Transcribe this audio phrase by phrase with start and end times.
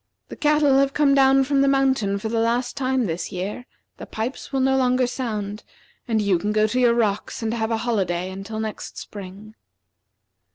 [0.29, 3.67] The cattle have come down from the mountain for the last time this year,
[3.97, 5.61] the pipes will no longer sound,
[6.07, 9.53] and you can go to your rocks and have a holiday until next spring."